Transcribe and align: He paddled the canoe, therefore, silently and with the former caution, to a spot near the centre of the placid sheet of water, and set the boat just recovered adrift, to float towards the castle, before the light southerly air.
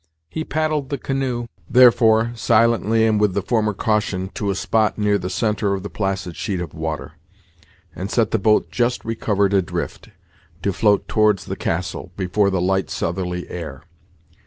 He 0.31 0.43
paddled 0.43 0.89
the 0.89 0.97
canoe, 0.97 1.45
therefore, 1.69 2.31
silently 2.33 3.05
and 3.05 3.21
with 3.21 3.35
the 3.35 3.43
former 3.43 3.75
caution, 3.75 4.29
to 4.33 4.49
a 4.49 4.55
spot 4.55 4.97
near 4.97 5.19
the 5.19 5.29
centre 5.29 5.75
of 5.75 5.83
the 5.83 5.91
placid 5.91 6.35
sheet 6.35 6.59
of 6.59 6.73
water, 6.73 7.11
and 7.95 8.09
set 8.09 8.31
the 8.31 8.39
boat 8.39 8.71
just 8.71 9.05
recovered 9.05 9.53
adrift, 9.53 10.09
to 10.63 10.73
float 10.73 11.07
towards 11.07 11.45
the 11.45 11.55
castle, 11.55 12.11
before 12.17 12.49
the 12.49 12.59
light 12.61 12.89
southerly 12.89 13.47
air. 13.47 13.83